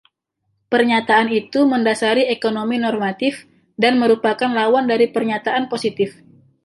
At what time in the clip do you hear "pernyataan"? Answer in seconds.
0.73-1.27, 5.15-5.63